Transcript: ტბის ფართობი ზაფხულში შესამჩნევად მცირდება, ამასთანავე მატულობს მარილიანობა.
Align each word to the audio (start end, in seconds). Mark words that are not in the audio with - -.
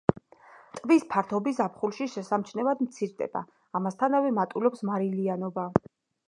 ტბის 0.77 1.03
ფართობი 1.11 1.53
ზაფხულში 1.59 2.07
შესამჩნევად 2.13 2.81
მცირდება, 2.87 3.45
ამასთანავე 3.81 4.33
მატულობს 4.39 4.83
მარილიანობა. 4.91 5.69